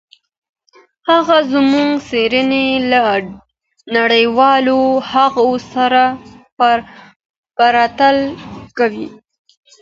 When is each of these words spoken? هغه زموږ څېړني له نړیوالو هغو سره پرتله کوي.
هغه 1.09 1.37
زموږ 1.53 1.89
څېړني 2.07 2.67
له 2.91 3.01
نړیوالو 3.97 4.79
هغو 5.11 5.49
سره 5.73 6.03
پرتله 7.57 8.21
کوي. 8.77 9.07